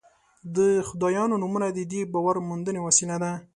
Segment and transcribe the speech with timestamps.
[0.55, 0.57] د
[0.87, 3.31] خدایانو نومونه د دې باور موندنې وسیله ده.